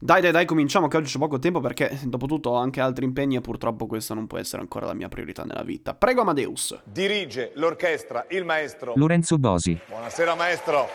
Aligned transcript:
Dai, 0.00 0.20
dai, 0.20 0.30
dai, 0.30 0.44
cominciamo 0.44 0.86
che 0.86 0.96
oggi 0.96 1.10
c'è 1.10 1.18
poco 1.18 1.40
tempo 1.40 1.58
perché, 1.58 1.98
dopo 2.04 2.26
tutto, 2.26 2.50
ho 2.50 2.54
anche 2.54 2.80
altri 2.80 3.04
impegni 3.04 3.34
e 3.34 3.40
purtroppo 3.40 3.86
questa 3.86 4.14
non 4.14 4.28
può 4.28 4.38
essere 4.38 4.62
ancora 4.62 4.86
la 4.86 4.94
mia 4.94 5.08
priorità 5.08 5.42
nella 5.42 5.64
vita. 5.64 5.92
Prego, 5.92 6.20
Amadeus. 6.20 6.78
Dirige 6.84 7.50
l'orchestra 7.54 8.24
il 8.28 8.44
maestro 8.44 8.92
Lorenzo 8.94 9.38
Bosi. 9.38 9.76
Buonasera 9.88 10.36
maestro. 10.36 10.86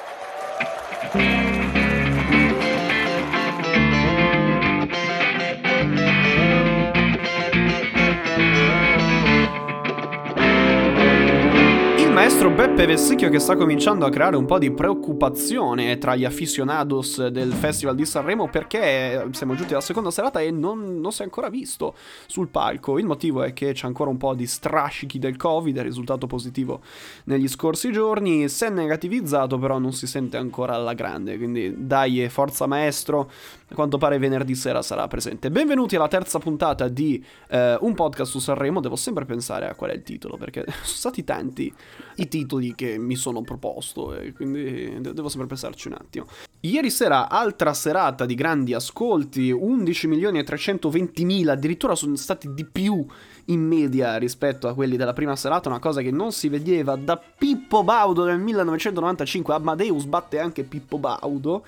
Maestro 12.24 12.50
Beppe 12.52 12.86
Vessicchio 12.86 13.30
che 13.30 13.38
sta 13.38 13.58
cominciando 13.58 14.06
a 14.06 14.10
creare 14.10 14.38
un 14.38 14.46
po' 14.46 14.58
di 14.58 14.72
preoccupazione 14.72 15.98
tra 15.98 16.16
gli 16.16 16.24
aficionados 16.24 17.28
del 17.28 17.52
Festival 17.52 17.96
di 17.96 18.06
Sanremo 18.06 18.48
perché 18.48 19.28
siamo 19.32 19.56
giunti 19.56 19.74
alla 19.74 19.82
seconda 19.82 20.10
serata 20.10 20.40
e 20.40 20.50
non, 20.50 21.02
non, 21.02 21.12
si 21.12 21.20
è 21.20 21.26
ancora 21.26 21.50
visto 21.50 21.96
sul 22.26 22.48
palco. 22.48 22.98
Il 22.98 23.06
motivo 23.06 23.44
è 23.44 23.52
che 23.52 23.74
c'è 23.74 23.88
ancora 23.88 24.10
un 24.10 24.16
po' 24.16 24.36
di 24.36 24.48
strascichi 24.48 25.20
del 25.20 25.36
Covid, 25.36 25.78
è 25.78 25.84
risultato 25.84 26.26
positivo 26.26 26.80
negli 27.26 27.50
scorsi 27.50 27.92
giorni, 27.92 28.48
si 28.48 28.64
è 28.64 28.70
negativizzato 28.70 29.58
però 29.58 29.78
non 29.78 29.92
si 29.92 30.08
sente 30.08 30.38
ancora 30.38 30.76
alla 30.76 30.94
grande, 30.94 31.36
quindi 31.36 31.74
dai 31.76 32.30
forza 32.30 32.68
maestro, 32.68 33.30
a 33.68 33.76
quanto 33.76 33.98
pare 33.98 34.18
venerdì 34.18 34.56
sera 34.56 34.82
sarà 34.82 35.10
presente. 35.10 35.52
Benvenuti 35.52 35.98
alla 35.98 36.08
terza 36.08 36.40
puntata 36.40 36.88
di 36.88 37.22
eh, 37.50 37.78
un 37.82 37.94
podcast 37.96 38.32
su 38.32 38.40
Sanremo, 38.40 38.80
devo 38.80 38.96
sempre 38.96 39.26
pensare 39.26 39.68
a 39.68 39.76
qual 39.76 39.92
è 39.92 39.94
il 39.94 40.04
titolo 40.04 40.38
perché 40.38 40.64
sono 40.84 40.86
stati 40.86 41.26
tanti 41.26 41.74
i 42.16 42.28
titoli 42.28 42.76
che 42.76 42.98
mi 42.98 43.16
sono 43.16 43.42
proposto 43.42 44.16
e 44.16 44.34
quindi 44.34 44.98
devo 45.00 45.30
sempre 45.30 45.48
pensarci 45.48 45.88
un 45.88 45.94
attimo. 45.94 46.28
Ieri 46.62 46.90
sera 46.90 47.30
altra 47.30 47.74
serata 47.74 48.26
di 48.26 48.36
grandi 48.36 48.74
ascolti, 48.74 49.52
11 49.52 50.08
milioni 50.08 50.40
e 50.40 50.44
320 50.44 51.26
mila, 51.26 51.54
addirittura 51.54 51.96
sono 51.96 52.16
stati 52.16 52.54
di 52.54 52.66
più 52.66 53.06
in 53.48 53.62
media 53.62 54.16
rispetto 54.18 54.68
a 54.68 54.74
quelli 54.74 54.96
della 54.96 55.14
prima 55.14 55.36
serata, 55.36 55.68
una 55.68 55.80
cosa 55.80 56.02
che 56.02 56.12
non 56.12 56.32
si 56.32 56.48
vedeva 56.48 56.96
da 56.96 57.18
Pippo 57.18 57.84
Baudo 57.84 58.24
nel 58.24 58.40
1995, 58.40 59.54
Amadeus 59.54 60.06
batte 60.06 60.40
anche 60.40 60.64
Pippo 60.64 60.98
Baudo. 60.98 61.66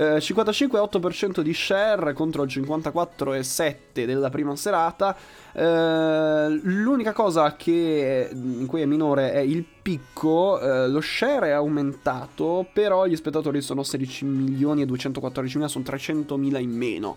Eh, 0.00 0.18
55,8% 0.18 1.40
di 1.40 1.52
share 1.52 2.12
contro 2.12 2.44
il 2.44 2.48
54,7% 2.48 4.04
della 4.04 4.30
prima 4.30 4.54
serata. 4.54 5.16
Eh, 5.52 6.60
l'unica 6.62 7.12
cosa 7.12 7.56
che 7.56 8.30
in 8.32 8.66
cui 8.66 8.80
è 8.80 8.84
minore 8.84 9.32
è 9.32 9.40
il 9.40 9.64
picco, 9.82 10.60
eh, 10.60 10.88
lo 10.88 11.00
share 11.00 11.48
è 11.48 11.50
aumentato, 11.50 12.64
però 12.72 13.06
gli 13.06 13.16
spettatori 13.16 13.60
sono 13.60 13.82
16 13.82 14.24
milioni 14.24 14.82
e 14.82 14.86
214 14.86 15.56
mila, 15.56 15.68
sono 15.68 15.82
300 15.82 16.36
mila 16.36 16.60
in 16.60 16.70
meno, 16.70 17.16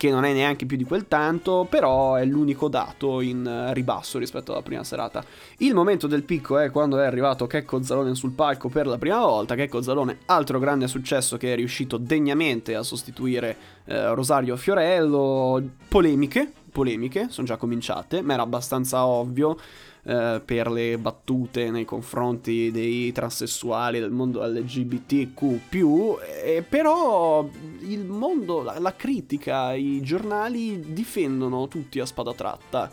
che 0.00 0.10
non 0.10 0.24
è 0.24 0.32
neanche 0.32 0.64
più 0.64 0.78
di 0.78 0.84
quel 0.84 1.08
tanto, 1.08 1.66
però 1.68 2.14
è 2.14 2.24
l'unico 2.24 2.68
dato 2.68 3.20
in 3.20 3.68
ribasso 3.74 4.18
rispetto 4.18 4.52
alla 4.52 4.62
prima 4.62 4.82
serata. 4.82 5.22
Il 5.58 5.74
momento 5.74 6.06
del 6.06 6.22
picco 6.22 6.56
è 6.56 6.70
quando 6.70 6.98
è 6.98 7.04
arrivato 7.04 7.46
Checco 7.46 7.82
Zalone 7.82 8.14
sul 8.14 8.30
palco 8.30 8.70
per 8.70 8.86
la 8.86 8.96
prima 8.96 9.20
volta, 9.20 9.54
Checco 9.54 9.82
Zalone, 9.82 10.20
altro 10.24 10.58
grande 10.58 10.88
successo 10.88 11.36
che 11.36 11.52
è 11.52 11.54
riuscito 11.54 11.98
degnamente 11.98 12.74
a 12.76 12.82
sostituire 12.82 13.54
eh, 13.84 14.14
Rosario 14.14 14.56
Fiorello, 14.56 15.62
polemiche, 15.86 16.50
polemiche, 16.70 17.26
sono 17.30 17.46
già 17.46 17.56
cominciate, 17.56 18.22
ma 18.22 18.34
era 18.34 18.42
abbastanza 18.42 19.04
ovvio 19.06 19.56
eh, 20.02 20.40
per 20.44 20.70
le 20.70 20.96
battute 20.96 21.70
nei 21.70 21.84
confronti 21.84 22.70
dei 22.70 23.12
transessuali 23.12 24.00
del 24.00 24.10
mondo 24.10 24.42
LGBTQ, 24.42 26.18
eh, 26.42 26.64
però 26.66 27.46
il 27.80 28.06
mondo, 28.06 28.62
la, 28.62 28.78
la, 28.78 28.96
critica, 28.96 29.74
i 29.74 30.00
giornali 30.00 30.92
difendono 30.94 31.68
tutti 31.68 32.00
a 32.00 32.06
spada 32.06 32.32
tratta. 32.32 32.90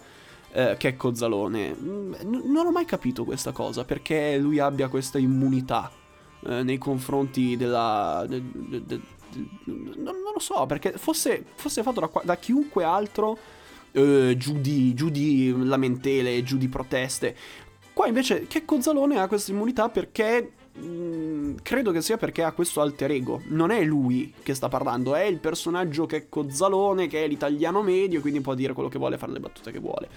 Eh, 0.52 0.76
Checco 0.78 1.14
Zalone. 1.14 1.76
Mm, 1.80 2.14
non 2.46 2.66
ho 2.66 2.72
mai 2.72 2.86
capito 2.86 3.24
questa 3.24 3.52
cosa 3.52 3.86
perché 3.86 4.38
lui 4.38 4.60
abbia 4.60 4.88
questa 4.88 5.18
immunità 5.18 5.92
eh, 6.46 6.64
nei 6.64 6.78
confronti 6.78 7.56
della. 7.56 8.26
De, 8.28 8.42
de, 8.44 8.86
de, 8.86 9.02
non, 9.66 10.16
lo 10.34 10.40
so, 10.40 10.66
perché 10.66 10.94
fosse, 10.94 11.46
fosse 11.56 11.84
fatto 11.84 12.00
da, 12.00 12.10
da 12.24 12.38
chiunque 12.38 12.84
altro 12.84 13.38
eh, 13.98 14.36
giù, 14.38 14.60
di, 14.60 14.94
giù 14.94 15.10
di 15.10 15.54
lamentele, 15.58 16.44
giù 16.44 16.58
di 16.58 16.68
proteste. 16.68 17.36
Qua 17.94 18.06
invece 18.06 18.46
Checco 18.46 18.80
Zalone 18.80 19.20
ha 19.20 19.28
questa 19.28 19.52
immunità 19.52 19.90
perché 19.90 20.52
mm, 20.80 21.56
credo 21.64 21.92
che 21.92 22.02
sia 22.02 22.16
perché 22.16 22.44
ha 22.44 22.52
questo 22.52 22.80
alter 22.82 23.10
ego. 23.10 23.42
Non 23.48 23.72
è 23.72 23.84
lui 23.84 24.32
che 24.44 24.54
sta 24.54 24.68
parlando, 24.68 25.16
è 25.16 25.24
il 25.24 25.40
personaggio 25.40 26.06
Checco 26.06 26.48
Zalone, 26.52 27.08
che 27.08 27.24
è 27.24 27.28
l'italiano 27.28 27.82
medio, 27.82 28.22
quindi 28.22 28.40
può 28.40 28.54
dire 28.54 28.74
quello 28.74 28.90
che 28.90 29.00
vuole, 29.00 29.18
fare 29.18 29.32
le 29.32 29.40
battute 29.40 29.72
che 29.72 29.80
vuole. 29.80 30.10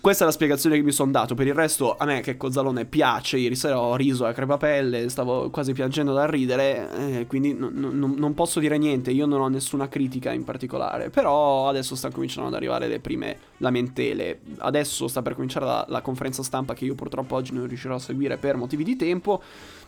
Questa 0.00 0.24
è 0.24 0.26
la 0.26 0.32
spiegazione 0.32 0.76
che 0.76 0.82
mi 0.82 0.90
sono 0.90 1.12
dato. 1.12 1.34
Per 1.34 1.46
il 1.46 1.54
resto, 1.54 1.96
a 1.96 2.04
me 2.04 2.20
che 2.20 2.36
Cozzalone 2.36 2.86
piace. 2.86 3.38
Ieri 3.38 3.54
sera 3.54 3.80
ho 3.80 3.94
riso 3.94 4.26
a 4.26 4.32
crepapelle, 4.32 5.08
stavo 5.08 5.48
quasi 5.50 5.72
piangendo 5.72 6.12
dal 6.12 6.26
ridere. 6.26 6.88
Eh, 7.20 7.26
quindi 7.26 7.52
n- 7.52 7.70
n- 7.72 8.14
non 8.16 8.34
posso 8.34 8.58
dire 8.58 8.78
niente. 8.78 9.12
Io 9.12 9.26
non 9.26 9.40
ho 9.40 9.48
nessuna 9.48 9.88
critica 9.88 10.32
in 10.32 10.42
particolare. 10.42 11.10
Però 11.10 11.68
adesso 11.68 11.94
stanno 11.94 12.14
cominciando 12.14 12.48
ad 12.48 12.54
arrivare 12.54 12.88
le 12.88 12.98
prime 12.98 13.38
lamentele. 13.58 14.40
Adesso 14.58 15.06
sta 15.06 15.22
per 15.22 15.34
cominciare 15.34 15.66
la, 15.66 15.86
la 15.88 16.00
conferenza 16.00 16.42
stampa 16.42 16.74
che 16.74 16.84
io 16.84 16.96
purtroppo 16.96 17.36
oggi 17.36 17.52
non 17.52 17.68
riuscirò 17.68 17.94
a 17.94 18.00
seguire 18.00 18.38
per 18.38 18.56
motivi 18.56 18.82
di 18.82 18.96
tempo. 18.96 19.40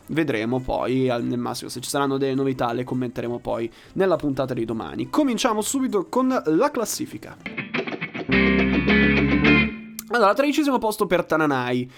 Vedremo 0.06 0.60
poi, 0.60 1.06
nel 1.06 1.38
massimo, 1.38 1.68
se 1.68 1.80
ci 1.80 1.90
saranno 1.90 2.18
delle 2.18 2.34
novità, 2.34 2.72
le 2.72 2.84
commenteremo 2.84 3.40
poi 3.40 3.70
nella 3.94 4.16
puntata 4.16 4.54
di 4.54 4.64
domani. 4.64 5.10
Cominciamo 5.10 5.60
subito 5.60 6.06
con 6.06 6.28
la 6.44 6.70
classifica. 6.70 7.36
Allora, 10.18 10.34
tredicesimo 10.34 10.78
posto 10.78 11.06
per 11.06 11.24
Tananai. 11.24 11.88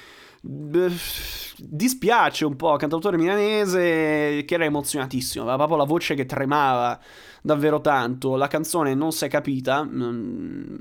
dispiace 1.56 2.44
un 2.44 2.54
po', 2.54 2.76
cantautore 2.76 3.16
milanese 3.16 4.44
che 4.46 4.54
era 4.54 4.64
emozionatissimo, 4.64 5.42
aveva 5.44 5.56
proprio 5.56 5.78
la 5.78 5.84
voce 5.84 6.14
che 6.14 6.26
tremava 6.26 7.00
davvero 7.40 7.80
tanto. 7.80 8.36
La 8.36 8.46
canzone 8.46 8.94
non 8.94 9.12
si 9.12 9.24
è 9.24 9.28
capita, 9.28 9.88
non, 9.90 10.78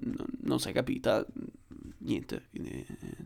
si 0.57 0.69
è 0.69 0.73
capita, 0.73 1.25
niente, 2.00 2.50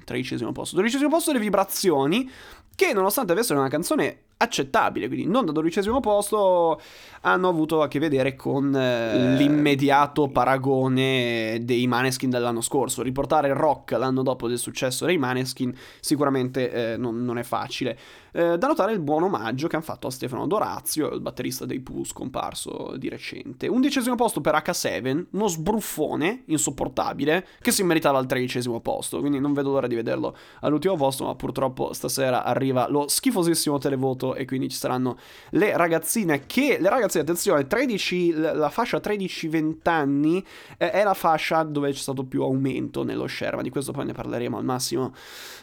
tredicesimo 0.06 0.51
posto. 0.51 0.75
Dodicesimo 0.75 1.09
posto 1.09 1.34
le 1.34 1.40
vibrazioni, 1.40 2.30
che 2.75 2.94
nonostante 2.94 3.31
avessero 3.31 3.59
una 3.59 3.69
canzone 3.69 4.25
accettabile, 4.38 5.07
quindi 5.07 5.25
non 5.25 5.45
da 5.45 5.51
dodicesimo 5.51 5.99
posto, 5.99 6.79
hanno 7.21 7.47
avuto 7.47 7.81
a 7.81 7.88
che 7.88 7.99
vedere 7.99 8.35
con 8.35 8.75
eh, 8.75 9.35
l'immediato 9.35 10.27
paragone 10.27 11.59
dei 11.61 11.88
Maneskin 11.88 12.29
dell'anno 12.29 12.61
scorso. 12.61 13.01
Riportare 13.01 13.47
il 13.47 13.55
rock 13.55 13.91
l'anno 13.91 14.23
dopo 14.23 14.47
del 14.47 14.57
successo 14.57 15.05
dei 15.05 15.17
Maneskin 15.17 15.73
sicuramente 15.99 16.94
eh, 16.94 16.97
non, 16.97 17.23
non, 17.23 17.38
è 17.38 17.44
facile. 17.44 17.97
Eh, 18.31 18.57
da 18.57 18.67
notare 18.67 18.91
il 18.91 18.99
buon 18.99 19.23
omaggio 19.23 19.67
che 19.67 19.75
hanno 19.75 19.85
fatto 19.85 20.07
a 20.07 20.11
Stefano 20.11 20.47
Dorazio, 20.47 21.11
il 21.13 21.21
batterista 21.21 21.65
dei 21.65 21.79
Pooh 21.79 22.03
scomparso 22.03 22.95
di 22.97 23.07
recente. 23.07 23.67
Undicesimo 23.67 24.15
posto 24.15 24.41
per 24.41 24.55
H7, 24.55 25.25
uno 25.31 25.47
sbruffone 25.47 26.44
insopportabile 26.47 27.47
che 27.61 27.71
si 27.71 27.83
meritava 27.83 28.17
al 28.17 28.25
tredicesimo 28.25 28.81
posto, 28.81 29.19
quindi 29.19 29.39
non 29.39 29.53
vedo 29.53 29.71
l'ora 29.71 29.88
di 29.88 29.95
vederlo 29.95 30.35
all'ultimo 30.61 30.95
posto, 30.95 31.25
ma 31.25 31.35
purtroppo 31.35 31.94
stasera 31.94 32.44
arriva 32.44 32.88
lo 32.89 33.07
schifosissimo 33.07 33.77
televoto 33.77 34.32
e 34.35 34.45
quindi 34.45 34.69
ci 34.69 34.77
saranno 34.77 35.17
le 35.51 35.75
ragazzine 35.75 36.45
che... 36.45 36.77
Le 36.79 36.89
ragazzine, 36.89 37.23
attenzione, 37.23 37.67
13, 37.67 38.33
la 38.33 38.69
fascia 38.69 38.97
13-20 38.97 39.75
anni 39.83 40.45
eh, 40.77 40.91
è 40.91 41.03
la 41.03 41.13
fascia 41.13 41.63
dove 41.63 41.91
c'è 41.91 41.97
stato 41.97 42.23
più 42.23 42.44
aumento 42.44 43.03
nello 43.03 43.27
share, 43.27 43.55
ma 43.55 43.61
di 43.61 43.69
questo 43.69 43.91
poi 43.91 44.05
ne 44.05 44.13
parleremo 44.13 44.57
al 44.57 44.63
massimo 44.63 45.13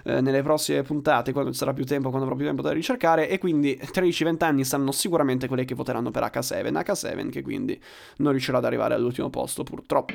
eh, 0.05 0.21
nelle 0.21 0.43
prossime 0.43 0.83
puntate, 0.83 1.33
quando 1.33 1.53
ci 1.53 1.59
sarà 1.59 1.73
più 1.73 1.85
tempo, 1.85 2.09
quando 2.09 2.27
avrò 2.27 2.37
più 2.37 2.47
tempo 2.47 2.63
da 2.63 2.73
ricercare 2.73 3.29
e 3.29 3.39
quindi 3.39 3.79
13-20 3.81 4.45
anni 4.45 4.65
saranno 4.65 4.93
sicuramente 4.93 5.49
quelli 5.49 5.65
che 5.65 5.75
voteranno 5.75 6.11
per 6.11 6.23
H7, 6.25 6.71
H7 6.71 7.31
che 7.31 7.43
quindi 7.43 7.81
non 8.19 8.33
riuscirà 8.33 8.59
ad 8.59 8.65
arrivare 8.65 8.95
all'ultimo 8.95 9.31
posto 9.31 9.63
purtroppo. 9.63 10.15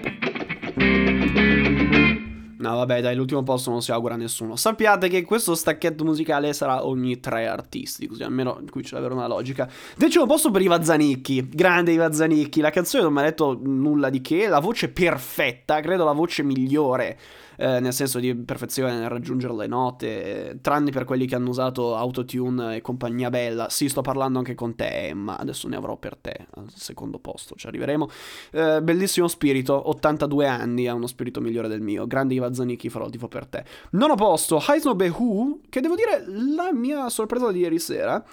No, 2.65 2.75
vabbè, 2.77 3.01
dai, 3.01 3.15
l'ultimo 3.15 3.43
posto 3.43 3.69
non 3.69 3.81
si 3.81 3.91
augura 3.91 4.15
a 4.15 4.17
nessuno. 4.17 4.55
Sappiate 4.55 5.07
che 5.07 5.23
questo 5.23 5.53
stacchetto 5.53 6.03
musicale 6.03 6.51
sarà 6.53 6.85
ogni 6.85 7.19
tre 7.19 7.47
artisti, 7.47 8.07
così 8.07 8.23
almeno 8.23 8.61
qui 8.71 8.81
c'è 8.81 8.95
davvero 8.95 9.13
una 9.13 9.27
logica. 9.27 9.69
Decimo 9.95 10.25
posto 10.25 10.49
per 10.49 10.61
Iva 10.61 10.81
Zanicchi, 10.83 11.47
grande 11.47 11.91
Iva 11.91 12.11
Zanicchi. 12.11 12.61
La 12.61 12.71
canzone 12.71 13.03
non 13.03 13.13
mi 13.13 13.19
ha 13.19 13.23
detto 13.23 13.59
nulla 13.61 14.09
di 14.09 14.21
che, 14.21 14.47
la 14.47 14.59
voce 14.59 14.89
perfetta, 14.89 15.79
credo 15.79 16.03
la 16.03 16.13
voce 16.13 16.41
migliore 16.41 17.17
eh, 17.57 17.79
nel 17.79 17.93
senso 17.93 18.19
di 18.19 18.33
perfezione 18.35 18.97
nel 18.97 19.09
raggiungere 19.09 19.53
le 19.55 19.67
note, 19.67 20.59
tranne 20.61 20.91
per 20.91 21.05
quelli 21.05 21.25
che 21.25 21.35
hanno 21.35 21.49
usato 21.49 21.95
autotune 21.95 22.77
e 22.77 22.81
compagnia 22.81 23.29
bella. 23.29 23.69
Sì, 23.69 23.89
sto 23.89 24.01
parlando 24.01 24.39
anche 24.39 24.55
con 24.55 24.75
te, 24.75 25.13
ma 25.13 25.35
adesso 25.35 25.67
ne 25.67 25.75
avrò 25.75 25.97
per 25.97 26.15
te 26.17 26.47
al 26.55 26.69
secondo 26.73 27.19
posto, 27.19 27.55
ci 27.55 27.67
arriveremo. 27.67 28.09
Eh, 28.51 28.81
bellissimo 28.81 29.27
spirito, 29.27 29.89
82 29.89 30.47
anni, 30.47 30.87
ha 30.87 30.93
uno 30.93 31.07
spirito 31.07 31.41
migliore 31.41 31.67
del 31.67 31.81
mio. 31.81 32.07
Grandi 32.07 32.35
Iva 32.35 32.51
farò 32.89 33.09
tifo 33.09 33.27
per 33.27 33.45
te. 33.45 33.63
Nono 33.91 34.15
posto, 34.15 34.61
Heisnobe 34.67 35.09
Who, 35.09 35.59
che 35.69 35.81
devo 35.81 35.95
dire 35.95 36.25
la 36.27 36.71
mia 36.73 37.09
sorpresa 37.09 37.51
di 37.51 37.59
ieri 37.59 37.79
sera 37.79 38.23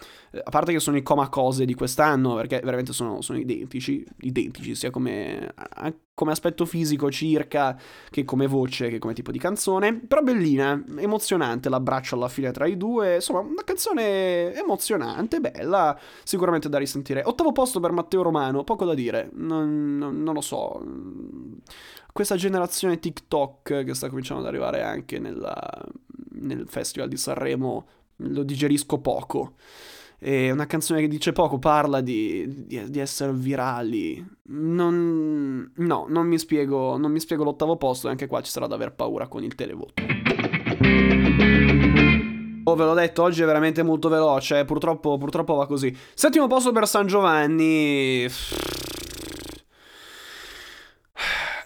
a 0.42 0.50
parte 0.50 0.72
che 0.72 0.80
sono 0.80 0.96
i 0.96 1.02
coma 1.02 1.28
cose 1.28 1.64
di 1.64 1.74
quest'anno, 1.74 2.34
perché 2.34 2.60
veramente 2.64 2.92
sono, 2.92 3.20
sono 3.20 3.38
identici, 3.38 4.04
identici 4.20 4.74
sia 4.74 4.90
come, 4.90 5.52
come, 6.14 6.32
aspetto 6.32 6.64
fisico 6.64 7.10
circa, 7.10 7.78
che 8.08 8.24
come 8.24 8.46
voce, 8.46 8.88
che 8.88 8.98
come 8.98 9.12
tipo 9.12 9.30
di 9.30 9.38
canzone, 9.38 9.94
però 9.94 10.22
bellina, 10.22 10.82
emozionante 10.96 11.68
l'abbraccio 11.68 12.14
alla 12.14 12.28
fine 12.28 12.50
tra 12.50 12.66
i 12.66 12.76
due, 12.78 13.16
insomma 13.16 13.40
una 13.40 13.62
canzone 13.64 14.54
emozionante, 14.54 15.40
bella, 15.40 15.98
sicuramente 16.24 16.68
da 16.68 16.78
risentire. 16.78 17.22
Ottavo 17.24 17.52
posto 17.52 17.80
per 17.80 17.92
Matteo 17.92 18.22
Romano, 18.22 18.64
poco 18.64 18.86
da 18.86 18.94
dire, 18.94 19.30
non, 19.34 19.98
non, 19.98 20.22
non 20.22 20.34
lo 20.34 20.40
so 20.40 20.80
questa 22.12 22.36
generazione 22.36 22.98
TikTok 22.98 23.84
che 23.84 23.94
sta 23.94 24.08
cominciando 24.08 24.42
ad 24.42 24.48
arrivare 24.48 24.82
anche 24.82 25.18
nella, 25.18 25.56
nel 26.32 26.66
Festival 26.68 27.08
di 27.08 27.16
Sanremo 27.16 27.86
lo 28.16 28.42
digerisco 28.42 28.98
poco. 28.98 29.54
È 30.22 30.52
una 30.52 30.66
canzone 30.66 31.00
che 31.00 31.08
dice 31.08 31.32
poco, 31.32 31.58
parla 31.58 32.00
di, 32.00 32.64
di, 32.64 32.88
di 32.88 33.00
essere 33.00 33.32
virali. 33.32 34.24
Non, 34.50 35.72
no, 35.74 36.06
non 36.08 36.28
mi, 36.28 36.38
spiego, 36.38 36.96
non 36.96 37.10
mi 37.10 37.18
spiego 37.18 37.42
l'ottavo 37.42 37.76
posto 37.76 38.06
e 38.06 38.10
anche 38.12 38.28
qua 38.28 38.40
ci 38.40 38.52
sarà 38.52 38.68
da 38.68 38.76
aver 38.76 38.92
paura 38.92 39.26
con 39.26 39.42
il 39.42 39.56
televoto. 39.56 39.94
Oh, 42.62 42.74
ve 42.76 42.84
l'ho 42.84 42.94
detto, 42.94 43.24
oggi 43.24 43.42
è 43.42 43.46
veramente 43.46 43.82
molto 43.82 44.08
veloce, 44.08 44.60
eh. 44.60 44.64
purtroppo, 44.64 45.18
purtroppo 45.18 45.54
va 45.54 45.66
così. 45.66 45.92
Settimo 46.14 46.46
posto 46.46 46.70
per 46.70 46.86
San 46.86 47.08
Giovanni. 47.08 48.28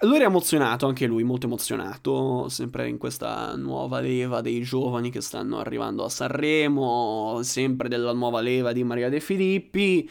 Lui 0.01 0.17
era 0.17 0.27
emozionato, 0.27 0.87
anche 0.87 1.07
lui, 1.07 1.23
molto 1.23 1.47
emozionato, 1.47 2.49
sempre 2.51 2.87
in 2.89 2.99
questa 2.99 3.57
nuova 3.57 4.01
leva 4.01 4.43
dei 4.43 4.61
giovani 4.61 5.11
che 5.11 5.23
stanno 5.23 5.59
arrivando 5.59 6.05
a 6.05 6.11
Sanremo, 6.11 7.41
sempre 7.43 7.89
della 7.89 8.13
nuova 8.13 8.41
leva 8.41 8.73
di 8.73 8.85
Maria 8.85 9.09
De 9.09 9.21
Filippi. 9.21 10.09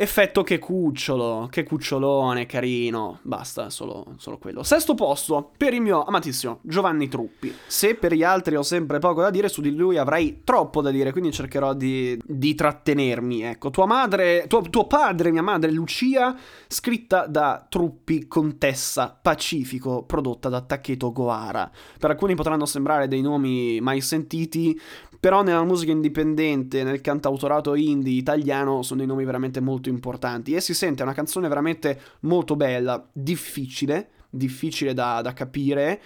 Effetto 0.00 0.44
che 0.44 0.60
cucciolo, 0.60 1.48
che 1.50 1.64
cucciolone, 1.64 2.46
carino. 2.46 3.18
Basta, 3.22 3.68
solo, 3.68 4.14
solo, 4.18 4.38
quello. 4.38 4.62
Sesto 4.62 4.94
posto 4.94 5.50
per 5.56 5.74
il 5.74 5.80
mio 5.80 6.04
amatissimo 6.04 6.60
Giovanni 6.62 7.08
Truppi. 7.08 7.52
Se 7.66 7.96
per 7.96 8.12
gli 8.12 8.22
altri 8.22 8.54
ho 8.54 8.62
sempre 8.62 9.00
poco 9.00 9.22
da 9.22 9.30
dire, 9.30 9.48
su 9.48 9.60
di 9.60 9.74
lui 9.74 9.98
avrei 9.98 10.42
troppo 10.44 10.82
da 10.82 10.92
dire, 10.92 11.10
quindi 11.10 11.32
cercherò 11.32 11.74
di, 11.74 12.16
di 12.24 12.54
trattenermi. 12.54 13.42
Ecco, 13.42 13.70
tua 13.70 13.86
madre, 13.86 14.44
tuo, 14.46 14.60
tuo 14.60 14.86
padre, 14.86 15.32
mia 15.32 15.42
madre, 15.42 15.72
Lucia, 15.72 16.32
scritta 16.68 17.26
da 17.26 17.66
Truppi, 17.68 18.28
contessa 18.28 19.18
Pacifico, 19.20 20.04
prodotta 20.04 20.48
da 20.48 20.60
Taketo 20.60 21.10
Goara. 21.10 21.68
Per 21.98 22.08
alcuni 22.08 22.36
potranno 22.36 22.66
sembrare 22.66 23.08
dei 23.08 23.20
nomi 23.20 23.80
mai 23.80 24.00
sentiti, 24.00 24.80
però 25.18 25.42
nella 25.42 25.64
musica 25.64 25.90
indipendente, 25.90 26.84
nel 26.84 27.00
cantautorato 27.00 27.74
indie 27.74 28.16
italiano, 28.16 28.82
sono 28.82 29.00
dei 29.00 29.08
nomi 29.08 29.24
veramente 29.24 29.58
molto 29.58 29.87
importanti. 29.88 30.54
E 30.54 30.60
si 30.60 30.74
sente 30.74 31.02
una 31.02 31.14
canzone 31.14 31.48
veramente 31.48 32.00
molto 32.20 32.56
bella, 32.56 33.06
difficile, 33.12 34.10
difficile 34.30 34.94
da, 34.94 35.20
da 35.22 35.32
capire. 35.32 36.00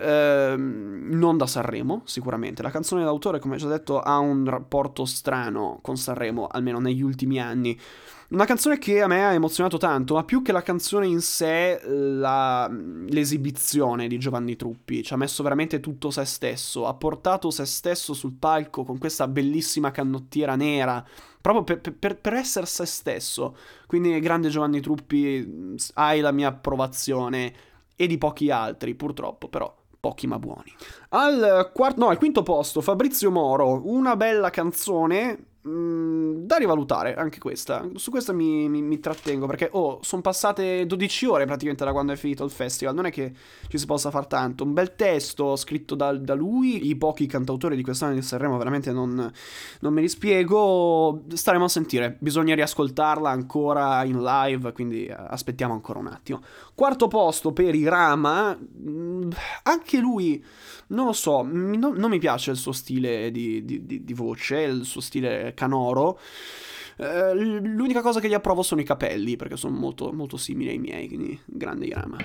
Eh, 0.00 0.54
non 0.56 1.36
da 1.36 1.46
Sanremo, 1.46 2.00
sicuramente. 2.06 2.62
La 2.62 2.70
canzone 2.70 3.04
d'autore, 3.04 3.38
come 3.38 3.56
già 3.56 3.68
detto, 3.68 4.00
ha 4.00 4.18
un 4.18 4.46
rapporto 4.46 5.04
strano 5.04 5.78
con 5.82 5.98
Sanremo, 5.98 6.46
almeno 6.46 6.80
negli 6.80 7.02
ultimi 7.02 7.38
anni. 7.38 7.78
Una 8.30 8.46
canzone 8.46 8.78
che 8.78 9.02
a 9.02 9.08
me 9.08 9.26
ha 9.26 9.32
emozionato 9.32 9.76
tanto, 9.76 10.14
ma 10.14 10.24
più 10.24 10.40
che 10.40 10.52
la 10.52 10.62
canzone 10.62 11.06
in 11.06 11.20
sé, 11.20 11.80
la, 11.84 12.70
l'esibizione 13.08 14.06
di 14.06 14.18
Giovanni 14.18 14.56
Truppi. 14.56 15.02
Ci 15.02 15.12
ha 15.12 15.16
messo 15.16 15.42
veramente 15.42 15.80
tutto 15.80 16.10
se 16.10 16.24
stesso. 16.24 16.86
Ha 16.86 16.94
portato 16.94 17.50
se 17.50 17.66
stesso 17.66 18.14
sul 18.14 18.32
palco 18.38 18.84
con 18.84 18.96
questa 18.96 19.28
bellissima 19.28 19.90
canottiera 19.90 20.56
nera. 20.56 21.04
Proprio 21.42 21.64
per, 21.64 21.92
per, 21.92 22.16
per 22.16 22.34
essere 22.34 22.66
se 22.66 22.86
stesso. 22.86 23.56
Quindi, 23.86 24.18
grande 24.20 24.48
Giovanni 24.48 24.80
Truppi, 24.80 25.76
hai 25.94 26.20
la 26.20 26.32
mia 26.32 26.48
approvazione. 26.48 27.52
E 27.96 28.06
di 28.06 28.16
pochi 28.16 28.50
altri, 28.50 28.94
purtroppo, 28.94 29.48
però 29.48 29.76
pochi 30.00 30.26
ma 30.26 30.38
buoni. 30.38 30.74
Al, 31.10 31.70
quarto, 31.72 32.00
no, 32.00 32.08
al 32.08 32.18
quinto 32.18 32.42
posto, 32.42 32.80
Fabrizio 32.80 33.30
Moro, 33.30 33.86
una 33.86 34.16
bella 34.16 34.50
canzone 34.50 35.49
Mm, 35.68 36.46
da 36.46 36.56
rivalutare 36.56 37.14
anche 37.14 37.38
questa. 37.38 37.86
Su 37.96 38.10
questa 38.10 38.32
mi, 38.32 38.66
mi, 38.70 38.80
mi 38.80 38.98
trattengo 38.98 39.46
perché, 39.46 39.68
oh, 39.72 39.98
sono 40.02 40.22
passate 40.22 40.86
12 40.86 41.26
ore 41.26 41.44
praticamente 41.44 41.84
da 41.84 41.92
quando 41.92 42.12
è 42.12 42.16
finito 42.16 42.44
il 42.44 42.50
festival. 42.50 42.94
Non 42.94 43.04
è 43.04 43.10
che 43.10 43.32
ci 43.68 43.76
si 43.76 43.84
possa 43.84 44.10
far 44.10 44.26
tanto. 44.26 44.64
Un 44.64 44.72
bel 44.72 44.96
testo 44.96 45.56
scritto 45.56 45.94
da, 45.94 46.16
da 46.16 46.34
lui. 46.34 46.88
I 46.88 46.96
pochi 46.96 47.26
cantautori 47.26 47.76
di 47.76 47.82
quest'anno 47.82 48.14
di 48.14 48.22
Sanremo 48.22 48.56
veramente 48.56 48.90
non, 48.90 49.30
non 49.80 49.92
me 49.92 50.00
li 50.00 50.08
spiego. 50.08 51.24
Staremo 51.30 51.64
a 51.64 51.68
sentire. 51.68 52.16
Bisogna 52.18 52.54
riascoltarla 52.54 53.28
ancora 53.28 54.02
in 54.04 54.22
live. 54.22 54.72
Quindi 54.72 55.04
eh, 55.06 55.14
aspettiamo 55.14 55.74
ancora 55.74 55.98
un 55.98 56.06
attimo. 56.06 56.40
Quarto 56.74 57.06
posto 57.08 57.52
per 57.52 57.74
Irama. 57.74 58.56
Mm, 58.56 59.30
anche 59.64 59.98
lui 59.98 60.42
non 60.90 61.06
lo 61.06 61.12
so, 61.12 61.42
mi, 61.42 61.76
no, 61.76 61.92
non 61.94 62.10
mi 62.10 62.18
piace 62.18 62.50
il 62.50 62.56
suo 62.56 62.72
stile 62.72 63.30
di, 63.30 63.64
di, 63.64 63.86
di, 63.86 64.04
di 64.04 64.12
voce, 64.12 64.60
il 64.60 64.84
suo 64.84 65.00
stile 65.00 65.49
canoro. 65.54 66.18
Eh, 66.96 67.34
l'unica 67.34 68.02
cosa 68.02 68.20
che 68.20 68.28
gli 68.28 68.34
approvo 68.34 68.62
sono 68.62 68.80
i 68.80 68.84
capelli, 68.84 69.36
perché 69.36 69.56
sono 69.56 69.76
molto, 69.76 70.12
molto 70.12 70.36
simili 70.36 70.70
ai 70.70 70.78
miei, 70.78 71.08
quindi 71.08 71.38
grande 71.46 71.88
grama. 71.88 72.16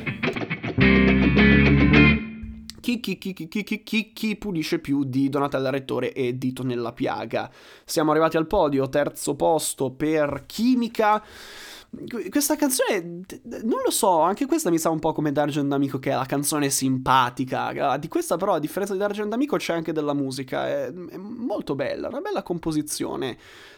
Chi, 2.85 2.99
chi, 2.99 3.17
chi, 3.17 4.13
chi, 4.13 4.35
pulisce 4.35 4.77
più 4.77 5.05
di 5.05 5.27
Donatella 5.27 5.71
Rettore 5.71 6.13
e 6.13 6.37
Dito 6.37 6.61
nella 6.61 6.93
piaga? 6.93 7.49
Siamo 7.83 8.11
arrivati 8.11 8.37
al 8.37 8.45
podio, 8.45 8.87
terzo 8.89 9.35
posto 9.35 9.89
per 9.89 10.43
Chimica. 10.45 11.23
Questa 12.29 12.55
canzone, 12.55 13.23
non 13.63 13.81
lo 13.83 13.91
so, 13.91 14.19
anche 14.19 14.45
questa 14.45 14.69
mi 14.69 14.77
sa 14.77 14.89
un 14.89 14.99
po' 14.99 15.13
come 15.13 15.31
Dargen 15.31 15.67
D'Amico 15.67 15.99
che 15.99 16.11
è 16.11 16.15
la 16.15 16.25
canzone 16.25 16.69
simpatica. 16.69 17.97
Di 17.97 18.07
questa 18.07 18.37
però, 18.37 18.53
a 18.53 18.59
differenza 18.59 18.93
di 18.93 18.99
Dargen 18.99 19.29
D'Amico, 19.29 19.57
c'è 19.57 19.73
anche 19.73 19.91
della 19.91 20.13
musica, 20.13 20.67
è, 20.67 20.91
è 20.91 21.17
molto 21.17 21.75
bella, 21.75 22.07
una 22.07 22.21
bella 22.21 22.43
composizione. 22.43 23.37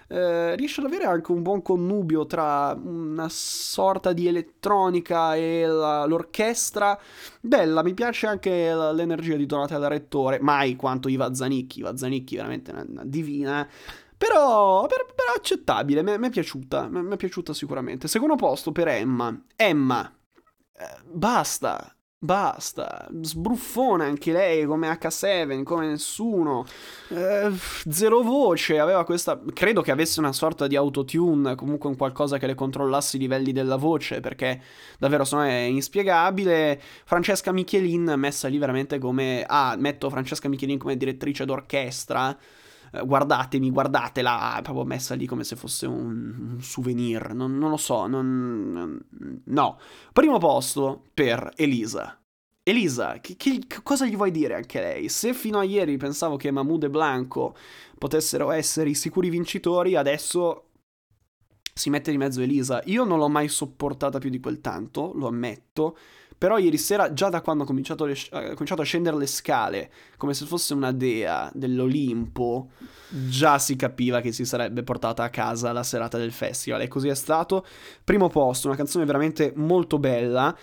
Eh, 0.09 0.55
riesce 0.55 0.79
ad 0.79 0.87
avere 0.87 1.03
anche 1.03 1.33
un 1.33 1.41
buon 1.41 1.61
connubio 1.61 2.25
tra 2.25 2.79
una 2.81 3.27
sorta 3.29 4.13
di 4.13 4.27
elettronica 4.27 5.35
e 5.35 5.65
la, 5.65 6.05
l'orchestra. 6.05 6.97
Bella, 7.41 7.83
mi 7.83 7.93
piace 7.93 8.25
anche 8.25 8.73
l'energia 8.73 9.35
di 9.35 9.45
Donatella 9.45 9.87
Rettore, 9.87 10.39
mai 10.39 10.75
quanto 10.75 11.09
Iva 11.09 11.33
Zanicchi, 11.33 11.79
Iva 11.79 11.97
Zanicchi 11.97 12.35
veramente 12.35 12.71
una, 12.71 12.85
una 12.87 13.03
divina. 13.05 13.67
Però, 14.17 14.87
per, 14.87 15.05
però 15.13 15.33
accettabile, 15.35 16.01
mi 16.01 16.27
è 16.27 16.29
piaciuta, 16.29 16.87
mi 16.89 17.13
è 17.13 17.17
piaciuta 17.17 17.53
sicuramente. 17.53 18.07
Secondo 18.07 18.35
posto 18.35 18.71
per 18.71 18.87
Emma. 18.87 19.45
Emma, 19.55 20.11
eh, 20.79 21.01
basta, 21.05 21.95
basta. 22.17 23.07
Sbruffona 23.21 24.05
anche 24.05 24.31
lei 24.31 24.65
come 24.65 24.89
H7, 24.91 25.61
come 25.61 25.85
nessuno. 25.85 26.65
Eh, 27.09 27.51
zero 27.89 28.21
voce, 28.21 28.79
aveva 28.79 29.03
questa... 29.05 29.39
Credo 29.53 29.81
che 29.83 29.91
avesse 29.91 30.19
una 30.19 30.33
sorta 30.33 30.65
di 30.65 30.75
autotune, 30.75 31.53
comunque 31.53 31.87
un 31.87 31.95
qualcosa 31.95 32.39
che 32.39 32.47
le 32.47 32.55
controllasse 32.55 33.17
i 33.17 33.19
livelli 33.19 33.51
della 33.51 33.75
voce, 33.75 34.19
perché 34.19 34.59
davvero 34.97 35.25
se 35.25 35.37
è 35.37 35.61
inspiegabile. 35.65 36.81
Francesca 37.05 37.51
Michelin 37.51 38.15
messa 38.17 38.47
lì 38.47 38.57
veramente 38.57 38.97
come... 38.97 39.43
Ah, 39.47 39.75
metto 39.77 40.09
Francesca 40.09 40.49
Michelin 40.49 40.79
come 40.79 40.97
direttrice 40.97 41.45
d'orchestra 41.45 42.35
guardatemi, 43.03 43.71
guardatela, 43.71 44.59
proprio 44.63 44.85
messa 44.85 45.15
lì 45.15 45.25
come 45.25 45.43
se 45.43 45.55
fosse 45.55 45.85
un, 45.85 46.53
un 46.53 46.61
souvenir, 46.61 47.33
non, 47.33 47.57
non, 47.57 47.69
lo 47.69 47.77
so, 47.77 48.07
non, 48.07 48.99
no. 49.45 49.79
Primo 50.13 50.37
posto 50.37 51.03
per 51.13 51.51
Elisa. 51.55 52.19
Elisa, 52.63 53.19
che, 53.21 53.37
che, 53.37 53.61
cosa 53.81 54.05
gli 54.05 54.15
vuoi 54.15 54.31
dire 54.31 54.55
anche 54.55 54.81
lei? 54.81 55.07
Se 55.07 55.33
fino 55.33 55.59
a 55.59 55.63
ieri 55.63 55.95
pensavo 55.95 56.35
che 56.35 56.51
Mahmoud 56.51 56.83
e 56.83 56.89
Blanco 56.89 57.55
potessero 57.97 58.51
essere 58.51 58.89
i 58.89 58.95
sicuri 58.95 59.29
vincitori, 59.29 59.95
adesso 59.95 60.67
si 61.73 61.89
mette 61.89 62.11
di 62.11 62.17
mezzo 62.17 62.41
Elisa. 62.41 62.81
Io 62.85 63.05
non 63.05 63.19
l'ho 63.19 63.29
mai 63.29 63.47
sopportata 63.47 64.19
più 64.19 64.29
di 64.29 64.41
quel 64.41 64.59
tanto, 64.59 65.13
lo 65.13 65.27
ammetto. 65.27 65.97
Però 66.37 66.57
ieri 66.59 66.77
sera, 66.77 67.13
già 67.13 67.29
da 67.29 67.41
quando 67.41 67.63
ho 67.63 67.65
cominciato, 67.65 68.05
le, 68.05 68.13
eh, 68.13 68.53
cominciato, 68.53 68.81
a 68.81 68.85
scendere 68.85 69.17
le 69.17 69.25
scale, 69.25 69.91
come 70.17 70.35
se 70.35 70.45
fosse 70.45 70.75
una 70.75 70.91
dea 70.91 71.49
dell'Olimpo, 71.53 72.69
già 73.09 73.57
si 73.57 73.75
capiva 73.75 74.21
che 74.21 74.31
si 74.31 74.45
sarebbe 74.45 74.83
portata 74.83 75.23
a 75.23 75.29
casa 75.29 75.71
la 75.71 75.81
serata 75.83 76.17
del 76.17 76.31
festival. 76.31 76.81
E 76.81 76.87
così 76.87 77.07
è 77.07 77.15
stato. 77.15 77.65
Primo 78.03 78.29
posto, 78.29 78.67
una 78.67 78.75
canzone 78.75 79.05
veramente 79.05 79.51
molto 79.55 79.97
bella. 79.97 80.55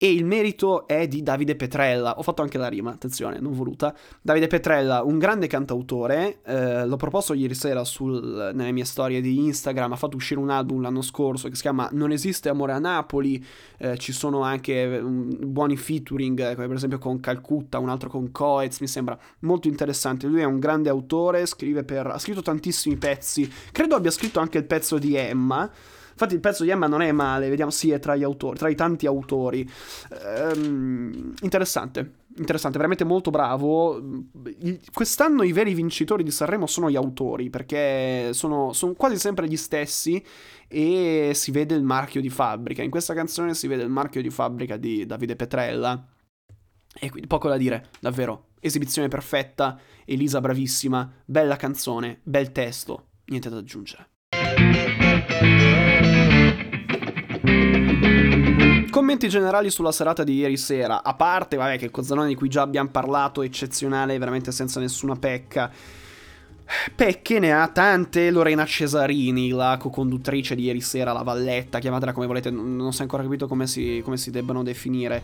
E 0.00 0.12
il 0.12 0.24
merito 0.24 0.86
è 0.86 1.08
di 1.08 1.24
Davide 1.24 1.56
Petrella. 1.56 2.18
Ho 2.18 2.22
fatto 2.22 2.40
anche 2.40 2.56
la 2.56 2.68
rima, 2.68 2.92
attenzione, 2.92 3.40
non 3.40 3.52
voluta. 3.52 3.92
Davide 4.22 4.46
Petrella, 4.46 5.02
un 5.02 5.18
grande 5.18 5.48
cantautore, 5.48 6.38
eh, 6.44 6.86
l'ho 6.86 6.96
proposto 6.96 7.34
ieri 7.34 7.54
sera 7.54 7.82
sul, 7.82 8.52
nelle 8.54 8.70
mie 8.70 8.84
storie 8.84 9.20
di 9.20 9.38
Instagram, 9.40 9.92
ha 9.92 9.96
fatto 9.96 10.16
uscire 10.16 10.38
un 10.38 10.50
album 10.50 10.82
l'anno 10.82 11.02
scorso 11.02 11.48
che 11.48 11.56
si 11.56 11.62
chiama 11.62 11.88
Non 11.90 12.12
esiste 12.12 12.48
amore 12.48 12.72
a 12.72 12.78
Napoli, 12.78 13.44
eh, 13.78 13.98
ci 13.98 14.12
sono 14.12 14.42
anche 14.42 15.00
um, 15.02 15.36
buoni 15.36 15.76
featuring, 15.76 16.54
come 16.54 16.68
per 16.68 16.76
esempio 16.76 16.98
con 16.98 17.18
Calcutta, 17.18 17.80
un 17.80 17.88
altro 17.88 18.08
con 18.08 18.30
Coez, 18.30 18.78
mi 18.78 18.86
sembra 18.86 19.18
molto 19.40 19.66
interessante. 19.66 20.28
Lui 20.28 20.42
è 20.42 20.44
un 20.44 20.60
grande 20.60 20.90
autore, 20.90 21.44
per, 21.84 22.06
ha 22.06 22.18
scritto 22.18 22.42
tantissimi 22.42 22.96
pezzi, 22.96 23.52
credo 23.72 23.96
abbia 23.96 24.12
scritto 24.12 24.38
anche 24.38 24.58
il 24.58 24.64
pezzo 24.64 24.96
di 24.96 25.16
Emma. 25.16 25.68
Infatti 26.18 26.34
il 26.34 26.40
pezzo 26.40 26.64
di 26.64 26.70
Emma 26.70 26.88
non 26.88 27.00
è 27.00 27.12
male, 27.12 27.48
vediamo, 27.48 27.70
sì, 27.70 27.92
è 27.92 28.00
tra 28.00 28.16
gli 28.16 28.24
autori, 28.24 28.58
tra 28.58 28.68
i 28.68 28.74
tanti 28.74 29.06
autori. 29.06 29.64
Ehm, 30.24 31.32
interessante, 31.42 32.14
interessante, 32.36 32.76
veramente 32.76 33.04
molto 33.04 33.30
bravo. 33.30 34.02
Quest'anno 34.92 35.44
i 35.44 35.52
veri 35.52 35.74
vincitori 35.74 36.24
di 36.24 36.32
Sanremo 36.32 36.66
sono 36.66 36.90
gli 36.90 36.96
autori, 36.96 37.50
perché 37.50 38.32
sono, 38.32 38.72
sono 38.72 38.94
quasi 38.94 39.16
sempre 39.16 39.46
gli 39.46 39.56
stessi 39.56 40.20
e 40.66 41.30
si 41.34 41.52
vede 41.52 41.76
il 41.76 41.84
marchio 41.84 42.20
di 42.20 42.30
fabbrica. 42.30 42.82
In 42.82 42.90
questa 42.90 43.14
canzone 43.14 43.54
si 43.54 43.68
vede 43.68 43.84
il 43.84 43.88
marchio 43.88 44.20
di 44.20 44.30
fabbrica 44.30 44.76
di 44.76 45.06
Davide 45.06 45.36
Petrella. 45.36 46.04
E 46.98 47.10
quindi 47.10 47.28
poco 47.28 47.48
da 47.48 47.56
dire, 47.56 47.90
davvero. 48.00 48.46
Esibizione 48.58 49.06
perfetta, 49.06 49.78
Elisa 50.04 50.40
bravissima, 50.40 51.08
bella 51.24 51.54
canzone, 51.54 52.18
bel 52.24 52.50
testo, 52.50 53.10
niente 53.26 53.48
da 53.48 53.58
aggiungere. 53.58 54.08
Commenti 59.08 59.30
generali 59.30 59.70
sulla 59.70 59.90
serata 59.90 60.22
di 60.22 60.34
ieri 60.34 60.58
sera, 60.58 61.02
a 61.02 61.14
parte, 61.14 61.56
vabbè, 61.56 61.78
che 61.78 61.90
Cozzanone 61.90 62.28
di 62.28 62.34
cui 62.34 62.50
già 62.50 62.60
abbiamo 62.60 62.90
parlato, 62.90 63.40
eccezionale, 63.40 64.18
veramente 64.18 64.52
senza 64.52 64.80
nessuna 64.80 65.16
pecca. 65.16 65.70
Pecche 66.94 67.38
ne 67.38 67.54
ha 67.54 67.66
tante 67.68 68.30
Lorena 68.30 68.66
Cesarini, 68.66 69.48
la 69.48 69.78
co-conduttrice 69.80 70.54
di 70.54 70.64
ieri 70.64 70.82
sera, 70.82 71.14
la 71.14 71.22
Valletta, 71.22 71.78
chiamatela 71.78 72.12
come 72.12 72.26
volete, 72.26 72.50
non 72.50 72.92
si 72.92 72.98
è 72.98 73.02
ancora 73.04 73.22
capito 73.22 73.46
come 73.48 73.66
si, 73.66 74.02
come 74.04 74.18
si 74.18 74.30
debbano 74.30 74.62
definire. 74.62 75.22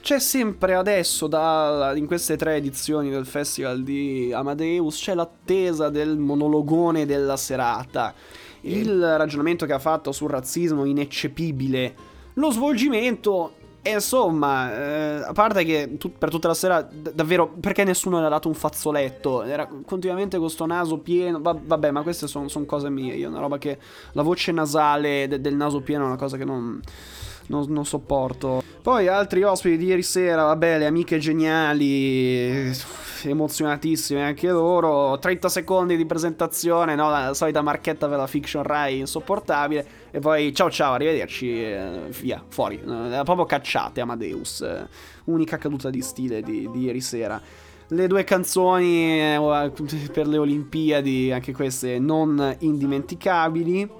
C'è 0.00 0.20
sempre 0.20 0.76
adesso, 0.76 1.26
da, 1.26 1.94
in 1.96 2.06
queste 2.06 2.36
tre 2.36 2.54
edizioni 2.54 3.10
del 3.10 3.26
festival 3.26 3.82
di 3.82 4.30
Amadeus, 4.32 4.96
c'è 4.96 5.14
l'attesa 5.14 5.88
del 5.88 6.16
monologone 6.18 7.04
della 7.04 7.36
serata. 7.36 8.14
Il 8.60 9.16
ragionamento 9.16 9.66
che 9.66 9.72
ha 9.72 9.80
fatto 9.80 10.12
sul 10.12 10.30
razzismo 10.30 10.84
ineccepibile 10.84 12.17
lo 12.38 12.50
svolgimento, 12.50 13.52
insomma, 13.82 14.72
eh, 14.72 15.22
a 15.24 15.32
parte 15.32 15.64
che 15.64 15.96
tu, 15.98 16.12
per 16.16 16.30
tutta 16.30 16.48
la 16.48 16.54
sera, 16.54 16.82
d- 16.82 17.12
davvero, 17.12 17.48
perché 17.60 17.84
nessuno 17.84 18.20
le 18.20 18.26
ha 18.26 18.28
dato 18.28 18.48
un 18.48 18.54
fazzoletto? 18.54 19.42
Era 19.42 19.68
continuamente 19.84 20.38
con 20.38 20.48
sto 20.48 20.66
naso 20.66 20.98
pieno. 20.98 21.40
Va- 21.40 21.58
vabbè, 21.60 21.90
ma 21.90 22.02
queste 22.02 22.26
sono 22.26 22.48
son 22.48 22.64
cose 22.64 22.90
mie. 22.90 23.14
Io, 23.14 23.28
una 23.28 23.40
roba 23.40 23.58
che. 23.58 23.78
La 24.12 24.22
voce 24.22 24.52
nasale 24.52 25.26
de- 25.28 25.40
del 25.40 25.54
naso 25.54 25.80
pieno 25.80 26.04
è 26.04 26.06
una 26.06 26.16
cosa 26.16 26.36
che 26.36 26.44
non, 26.44 26.80
non, 27.46 27.64
non 27.68 27.84
sopporto. 27.84 28.62
Poi 28.82 29.08
altri 29.08 29.42
ospiti 29.42 29.76
di 29.76 29.86
ieri 29.86 30.02
sera, 30.02 30.44
vabbè, 30.44 30.78
le 30.78 30.86
amiche 30.86 31.18
geniali 31.18 32.72
emozionatissime 33.24 34.22
anche 34.22 34.48
loro. 34.48 35.18
30 35.18 35.48
secondi 35.48 35.96
di 35.96 36.06
presentazione, 36.06 36.94
no? 36.94 37.10
La 37.10 37.34
solita 37.34 37.62
marchetta 37.62 38.08
per 38.08 38.18
la 38.18 38.26
fiction 38.26 38.62
Rai 38.62 38.98
insopportabile. 38.98 39.86
E 40.10 40.18
poi 40.20 40.54
ciao 40.54 40.70
ciao, 40.70 40.94
arrivederci. 40.94 41.62
Eh, 41.62 42.08
via, 42.20 42.42
fuori. 42.48 42.76
Eh, 42.76 43.20
proprio 43.24 43.44
cacciate 43.44 44.00
Amadeus. 44.00 44.60
Eh, 44.60 44.86
unica 45.24 45.58
caduta 45.58 45.90
di 45.90 46.00
stile 46.02 46.42
di, 46.42 46.68
di 46.70 46.80
ieri 46.80 47.00
sera. 47.00 47.40
Le 47.90 48.06
due 48.06 48.22
canzoni 48.24 49.18
eh, 49.18 49.72
per 50.12 50.26
le 50.26 50.36
Olimpiadi, 50.36 51.32
anche 51.32 51.52
queste 51.52 51.98
non 51.98 52.56
indimenticabili. 52.58 53.90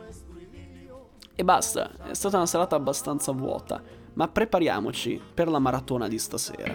E 1.34 1.44
basta, 1.44 1.92
è 2.10 2.14
stata 2.14 2.36
una 2.36 2.46
serata 2.46 2.74
abbastanza 2.76 3.32
vuota, 3.32 3.80
ma 4.14 4.26
prepariamoci 4.26 5.20
per 5.32 5.48
la 5.48 5.60
maratona 5.60 6.08
di 6.08 6.18
stasera. 6.18 6.74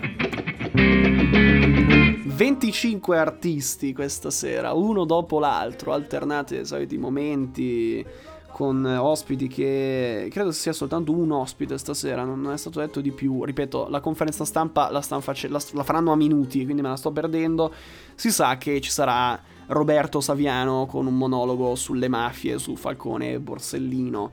25 2.35 3.15
artisti 3.15 3.93
questa 3.93 4.31
sera, 4.31 4.73
uno 4.73 5.05
dopo 5.05 5.37
l'altro, 5.37 5.93
alternati 5.93 6.55
ai 6.55 6.65
soliti 6.65 6.97
momenti 6.97 8.03
con 8.51 8.83
ospiti 8.85 9.47
che 9.47 10.29
credo 10.31 10.51
sia 10.51 10.73
soltanto 10.73 11.11
un 11.11 11.31
ospite 11.31 11.77
stasera, 11.77 12.23
non 12.23 12.51
è 12.51 12.57
stato 12.57 12.79
detto 12.79 13.01
di 13.01 13.11
più. 13.11 13.43
Ripeto, 13.43 13.87
la 13.87 13.99
conferenza 13.99 14.45
stampa 14.45 14.89
la, 14.89 15.01
face- 15.01 15.47
la, 15.47 15.61
la 15.73 15.83
faranno 15.83 16.11
a 16.11 16.15
minuti, 16.15 16.63
quindi 16.63 16.81
me 16.81 16.89
la 16.89 16.95
sto 16.95 17.11
perdendo. 17.11 17.71
Si 18.15 18.31
sa 18.31 18.57
che 18.57 18.81
ci 18.81 18.89
sarà 18.89 19.39
Roberto 19.67 20.19
Saviano 20.19 20.87
con 20.87 21.05
un 21.05 21.15
monologo 21.15 21.75
sulle 21.75 22.07
mafie, 22.07 22.57
su 22.57 22.75
Falcone 22.75 23.33
e 23.33 23.39
Borsellino 23.39 24.31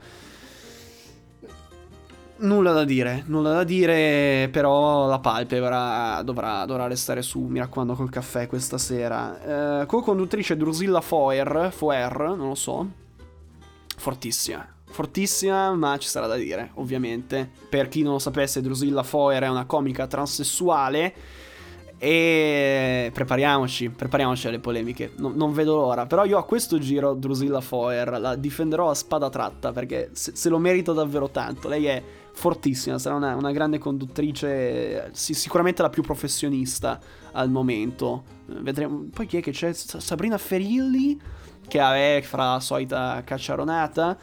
Nulla 2.41 2.71
da 2.71 2.83
dire, 2.83 3.23
nulla 3.27 3.53
da 3.53 3.63
dire, 3.63 4.49
però 4.51 5.07
la 5.07 5.19
palpebra 5.19 6.23
dovrà, 6.23 6.65
dovrà 6.65 6.87
restare 6.87 7.21
su, 7.21 7.41
mi 7.41 7.59
raccomando, 7.59 7.93
col 7.93 8.09
caffè 8.09 8.47
questa 8.47 8.79
sera. 8.79 9.81
Eh, 9.81 9.85
co-conduttrice 9.85 10.57
Drusilla 10.57 11.01
Foer, 11.01 11.71
Foer, 11.71 12.33
non 12.35 12.47
lo 12.47 12.55
so, 12.55 12.87
fortissima. 13.95 14.67
Fortissima, 14.89 15.71
ma 15.75 15.97
ci 15.99 16.07
sarà 16.07 16.25
da 16.25 16.35
dire, 16.35 16.71
ovviamente. 16.75 17.47
Per 17.69 17.87
chi 17.87 18.01
non 18.01 18.13
lo 18.13 18.19
sapesse, 18.19 18.59
Drusilla 18.59 19.03
Foer 19.03 19.43
è 19.43 19.47
una 19.47 19.65
comica 19.65 20.07
transessuale 20.07 21.13
e 21.99 23.11
prepariamoci, 23.13 23.89
prepariamoci 23.89 24.47
alle 24.47 24.57
polemiche. 24.57 25.11
No, 25.17 25.31
non 25.35 25.53
vedo 25.53 25.75
l'ora. 25.75 26.07
Però 26.07 26.25
io 26.25 26.39
a 26.39 26.43
questo 26.43 26.79
giro 26.79 27.13
Drusilla 27.13 27.61
Foer 27.61 28.19
la 28.19 28.35
difenderò 28.35 28.89
a 28.89 28.95
spada 28.95 29.29
tratta 29.29 29.71
perché 29.71 30.09
se, 30.13 30.35
se 30.35 30.49
lo 30.49 30.57
merita 30.57 30.91
davvero 30.91 31.29
tanto. 31.29 31.67
Lei 31.67 31.85
è 31.85 32.03
fortissima, 32.33 32.97
sarà 32.97 33.15
una, 33.15 33.35
una 33.35 33.51
grande 33.51 33.77
conduttrice, 33.77 35.09
sì, 35.13 35.33
sicuramente 35.33 35.81
la 35.81 35.89
più 35.89 36.01
professionista 36.01 36.99
al 37.33 37.49
momento. 37.49 38.23
Vedremo. 38.45 39.07
Poi 39.13 39.25
chi 39.25 39.37
è 39.37 39.41
che 39.41 39.51
c'è? 39.51 39.73
Sabrina 39.73 40.37
Ferilli, 40.37 41.19
che 41.67 41.79
è 41.79 42.21
fra 42.21 42.53
la 42.53 42.59
solita 42.59 43.21
cacciaronata. 43.23 44.17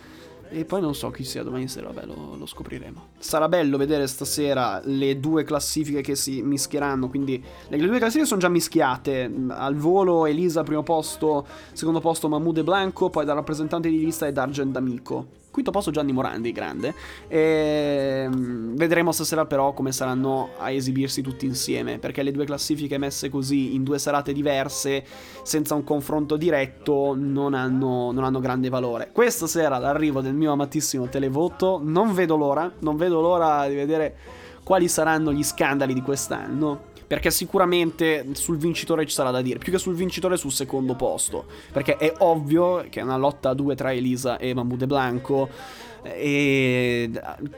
E 0.51 0.65
poi 0.65 0.81
non 0.81 0.95
so 0.95 1.11
chi 1.11 1.25
sia 1.25 1.43
domani 1.43 1.69
sera, 1.69 1.89
vabbè, 1.89 2.07
lo, 2.07 2.35
lo, 2.39 2.47
scopriremo. 2.47 3.09
Sarà 3.19 3.49
bello 3.49 3.77
vedere 3.77 4.07
stasera 4.07 4.81
le 4.83 5.21
due 5.21 5.45
classifiche 5.45 6.01
che 6.01 6.17
si 6.17 6.41
mischieranno. 6.41 7.09
Quindi 7.09 7.43
le, 7.69 7.77
le 7.77 7.87
due 7.87 7.99
classifiche 7.99 8.27
sono 8.27 8.41
già 8.41 8.49
mischiate. 8.49 9.31
Al 9.49 9.77
volo 9.77 10.25
Elisa 10.25 10.63
primo 10.63 10.83
posto, 10.83 11.47
secondo 11.73 12.01
posto 12.01 12.31
Mahmoud 12.31 12.59
e 12.59 12.65
Blanco, 12.65 13.11
poi 13.11 13.27
da 13.27 13.35
rappresentante 13.35 13.91
di 13.91 13.99
lista 13.99 14.27
è 14.27 14.33
Dargen 14.33 14.73
D'Amico. 14.73 15.27
Quinto 15.59 15.73
posto 15.73 15.91
Gianni 15.91 16.13
Morandi, 16.13 16.53
grande. 16.53 16.95
E, 17.27 18.27
ehm, 18.27 18.77
vedremo 18.77 19.11
stasera 19.11 19.45
però 19.45 19.73
come 19.73 19.91
saranno 19.91 20.51
a 20.57 20.71
esibirsi 20.71 21.21
tutti 21.21 21.47
insieme, 21.47 21.99
perché 21.99 22.23
le 22.23 22.31
due 22.31 22.45
classifiche 22.45 22.97
messe 22.97 23.29
così 23.29 23.75
in 23.75 23.83
due 23.83 23.99
serate 23.99 24.33
diverse, 24.33 25.03
senza 25.43 25.75
un 25.75 25.83
confronto 25.83 26.37
diretto, 26.37 27.17
non 27.19 27.55
hanno, 27.55 28.13
non 28.13 28.23
hanno 28.23 28.39
grande 28.39 28.69
valore. 28.69 29.11
Questa 29.11 29.49
sera 29.49 29.79
l'arrivo 29.79 30.21
del 30.21 30.35
mio 30.35 30.53
amatissimo 30.53 31.09
televoto, 31.09 31.81
non 31.83 32.15
vedo 32.15 32.37
l'ora, 32.37 32.73
non 32.79 32.97
vedo 32.97 33.21
l'ora 33.21 33.67
di 33.67 33.75
vedere 33.75 34.17
quali 34.63 34.87
saranno 34.87 35.33
gli 35.33 35.43
scandali 35.43 35.93
di 35.93 36.03
quest'anno 36.03 36.88
perché 37.09 37.31
sicuramente 37.31 38.27
sul 38.33 38.59
vincitore 38.59 39.07
ci 39.07 39.15
sarà 39.15 39.31
da 39.31 39.41
dire, 39.41 39.59
più 39.59 39.73
che 39.73 39.79
sul 39.79 39.95
vincitore 39.95 40.37
sul 40.37 40.53
secondo 40.53 40.95
posto, 40.95 41.47
perché 41.73 41.97
è 41.97 42.13
ovvio 42.19 42.85
che 42.91 43.01
è 43.01 43.03
una 43.03 43.17
lotta 43.17 43.49
a 43.49 43.55
due 43.55 43.75
tra 43.75 43.93
Elisa 43.93 44.37
e 44.37 44.53
Mahmoud 44.53 44.85
Blanco 44.85 45.49
e 46.03 47.11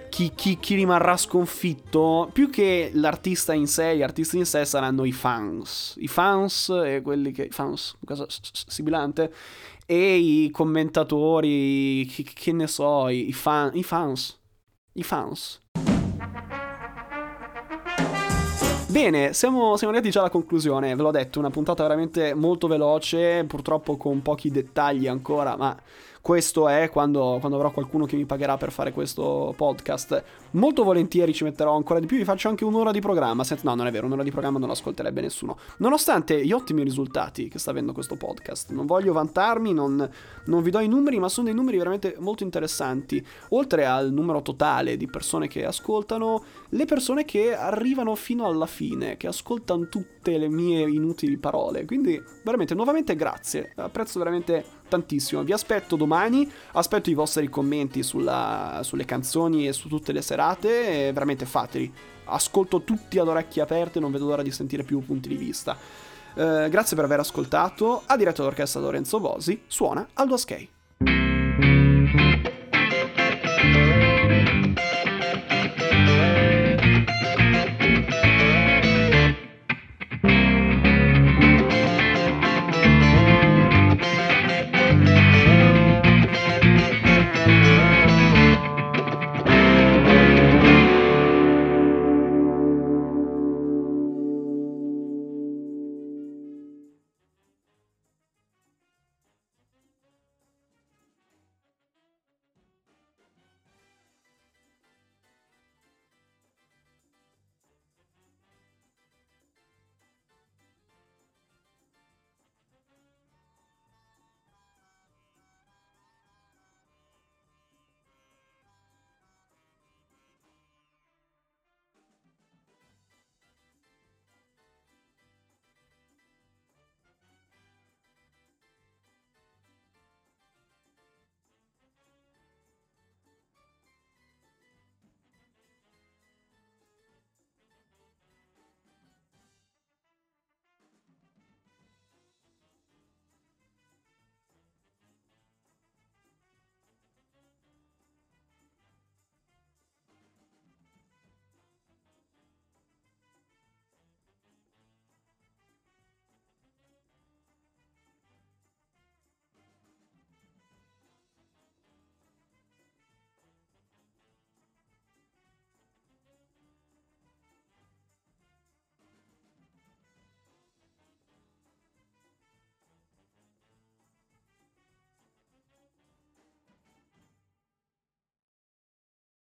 chi, 0.09 0.33
chi, 0.35 0.59
chi, 0.59 0.75
rimarrà 0.77 1.17
sconfitto 1.17 2.31
più 2.33 2.49
che 2.49 2.91
l'artista 2.95 3.53
in 3.53 3.67
sé 3.67 3.97
gli 3.97 4.03
artisti 4.03 4.39
in 4.39 4.47
sé 4.47 4.65
saranno 4.65 5.05
i 5.05 5.13
fans. 5.13 5.97
I 5.99 6.09
fans 6.09 6.69
e 6.69 7.01
quelli 7.03 7.33
che 7.33 7.49
fans 7.51 7.97
cosa 8.05 8.27
sibilante 8.29 9.33
e 9.85 10.17
i 10.17 10.51
commentatori 10.51 12.07
che, 12.07 12.25
che 12.33 12.53
ne 12.53 12.69
so 12.69 13.09
i, 13.09 13.33
fan, 13.33 13.73
i 13.75 13.83
fans. 13.83 14.39
I 14.93 15.03
fans 15.03 15.60
Bene, 18.91 19.33
siamo, 19.35 19.77
siamo, 19.77 19.93
arrivati 19.93 20.11
già 20.11 20.19
alla 20.19 20.31
conclusione, 20.31 20.97
ve 20.97 21.03
l'ho 21.03 21.13
detto, 21.13 21.39
una 21.39 21.49
puntata 21.49 21.85
veramente 21.85 22.35
molto 22.35 22.67
veloce, 22.67 23.45
purtroppo 23.45 23.97
con 23.97 24.21
pochi 24.21 24.51
dettagli 24.51 25.07
ancora, 25.07 25.57
ma 25.57 25.81
questo 26.21 26.69
è 26.69 26.91
quando, 26.91 27.39
quando, 27.41 27.57
avrò 27.57 27.71
qualcuno 27.71 28.05
che 28.05 28.15
mi 28.15 28.27
pagherà 28.27 28.59
per 28.59 28.73
fare 28.73 28.93
questo 28.93 29.55
podcast. 29.57 30.23
Molto 30.53 30.85
volentieri 30.85 31.33
ci 31.33 31.45
metterò 31.45 31.75
ancora 31.75 31.99
di 31.99 32.07
più, 32.07 32.19
vi 32.19 32.25
faccio 32.25 32.49
anche 32.49 32.65
un'ora 32.65 32.91
di 32.91 33.01
programma. 33.01 33.43
Senza, 33.43 33.69
no, 33.69 33.75
non 33.75 33.87
è 33.87 33.91
vero, 33.91 34.07
un'ora 34.07 34.23
di 34.23 34.31
programma 34.31 34.59
non 34.59 34.69
ascolterebbe 34.69 35.23
nessuno. 35.23 35.57
Nonostante 35.79 36.45
gli 36.45 36.53
ottimi 36.53 36.83
risultati 36.83 37.49
che 37.49 37.59
sta 37.59 37.71
avendo 37.71 37.93
questo 37.93 38.17
podcast, 38.17 38.71
non 38.73 38.85
voglio 38.85 39.15
vantarmi, 39.15 39.73
non, 39.73 40.09
non 40.45 40.63
vi 40.63 40.71
do 40.71 40.81
i 40.81 40.89
numeri, 40.89 41.19
ma 41.19 41.29
sono 41.31 41.47
dei 41.47 41.55
numeri 41.55 41.79
veramente 41.79 42.15
molto 42.19 42.45
interessanti. 42.45 43.25
Oltre 43.51 43.87
al 43.87 44.13
numero 44.13 44.43
totale 44.43 44.99
di 44.99 45.07
persone 45.07 45.49
che 45.49 45.65
ascoltano, 45.65 46.45
le 46.69 46.85
persone 46.85 47.25
che 47.25 47.57
arrivano 47.57 48.15
fino 48.15 48.45
alla 48.45 48.67
fine, 48.67 49.17
che 49.17 49.27
ascoltano 49.27 49.89
tutte 49.89 50.37
le 50.37 50.49
mie 50.49 50.83
inutili 50.83 51.39
parole. 51.39 51.87
Quindi, 51.87 52.23
veramente, 52.45 52.75
nuovamente 52.75 53.17
grazie. 53.17 53.73
Apprezzo 53.77 54.19
veramente 54.19 54.79
tantissimo. 54.91 55.43
Vi 55.43 55.53
aspetto 55.53 55.97
domani, 55.97 56.51
aspetto 56.73 57.09
i 57.09 57.15
vostri 57.15 57.49
commenti 57.49 58.03
sulla, 58.03 58.81
sulle 58.83 59.07
canzoni 59.07 59.67
e 59.67 59.73
su 59.73 59.89
tutte 59.89 60.13
le 60.13 60.21
serate. 60.21 61.09
E 61.09 61.13
veramente 61.13 61.47
fateli. 61.47 61.91
Ascolto 62.25 62.83
tutti 62.83 63.19
ad 63.19 63.29
orecchie 63.29 63.63
aperte, 63.63 63.99
non 64.01 64.13
vedo 64.13 64.27
l'ora 64.27 64.43
di 64.43 64.51
sentire 64.51 64.83
più 64.83 65.03
punti 65.05 65.29
di 65.29 65.37
vista. 65.37 65.77
Eh, 66.35 66.69
grazie 66.69 66.95
per 66.95 67.07
aver 67.07 67.21
ascoltato. 67.21 68.03
Ha 68.07 68.17
diretto 68.17 68.43
l'orchestra 68.43 68.81
Lorenzo 68.81 69.19
Bosi, 69.19 69.63
suona 69.67 70.07
Aldo 70.13 70.35
Askei. 70.35 70.69